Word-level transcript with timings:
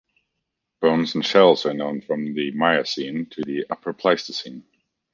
Bones 0.79 1.13
and 1.13 1.23
shells 1.23 1.63
are 1.67 1.75
known 1.75 2.01
from 2.01 2.33
the 2.33 2.49
Miocene 2.53 3.27
to 3.27 3.43
the 3.43 3.65
Upper 3.69 3.93
Pleistocene. 3.93 4.65